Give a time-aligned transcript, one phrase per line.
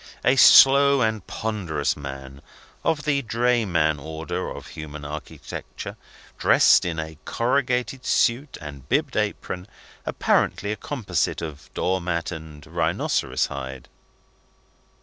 [0.25, 2.41] A slow and ponderous man,
[2.83, 5.95] of the drayman order of human architecture,
[6.39, 9.67] dressed in a corrugated suit and bibbed apron,
[10.03, 13.89] apparently a composite of door mat and rhinoceros hide.